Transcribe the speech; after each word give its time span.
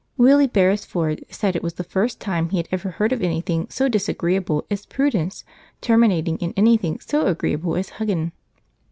Willie 0.17 0.47
Beresford 0.47 1.23
said 1.29 1.55
it 1.55 1.61
was 1.61 1.75
the 1.75 1.83
first 1.83 2.19
time 2.19 2.49
he 2.49 2.57
had 2.57 2.67
ever 2.71 2.89
heard 2.89 3.13
of 3.13 3.21
anything 3.21 3.67
so 3.69 3.87
disagreeable 3.87 4.65
as 4.71 4.87
prudence 4.87 5.43
terminating 5.79 6.37
in 6.39 6.55
anything 6.57 6.99
so 6.99 7.27
agreeable 7.27 7.75
as 7.75 7.89
huggin'. 7.89 8.31